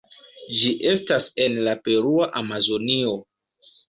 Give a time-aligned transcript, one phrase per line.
[0.59, 3.13] Ĝi estas en la Perua Amazonio.